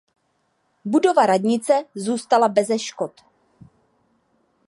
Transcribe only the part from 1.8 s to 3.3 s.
zůstala beze škod.